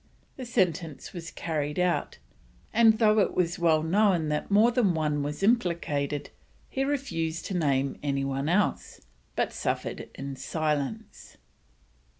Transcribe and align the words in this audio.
The 0.35 0.47
sentence 0.47 1.13
was 1.13 1.29
carried 1.29 1.77
out, 1.77 2.17
and 2.73 2.97
though 2.97 3.19
it 3.19 3.35
was 3.35 3.59
well 3.59 3.83
known 3.83 4.29
that 4.29 4.49
more 4.49 4.71
than 4.71 4.95
one 4.95 5.21
was 5.21 5.43
implicated, 5.43 6.31
he 6.71 6.83
refused 6.83 7.45
to 7.45 7.53
name 7.53 7.99
any 8.01 8.23
one 8.25 8.49
else, 8.49 9.01
but 9.35 9.53
suffered 9.53 10.09
in 10.15 10.35
silence. 10.37 11.37